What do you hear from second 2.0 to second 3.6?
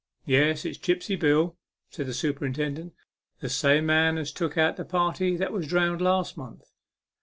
the superin tendent" the